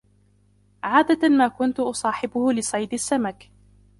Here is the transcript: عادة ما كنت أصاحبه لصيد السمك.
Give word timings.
عادة 0.83 1.29
ما 1.29 1.47
كنت 1.47 1.79
أصاحبه 1.79 2.53
لصيد 2.53 2.93
السمك. 2.93 3.49